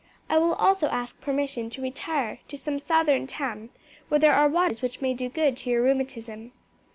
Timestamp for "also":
0.55-0.87